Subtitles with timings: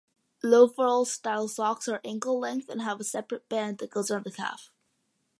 [0.43, 4.71] Loferl-style socks are ankle-length and have a separate band that goes around the calf.